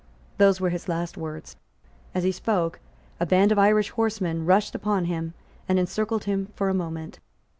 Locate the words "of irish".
3.51-3.91